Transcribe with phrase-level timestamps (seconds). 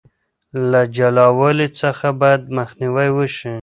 [0.71, 3.53] له جلاوالي څخه بايد مخنيوي وشي.